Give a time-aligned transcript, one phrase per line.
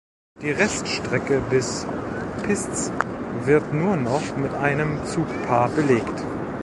[0.41, 1.85] Die Reststrecke bis
[2.41, 2.91] Pisz
[3.43, 6.23] wird nur noch mit einem Zugpaar belegt.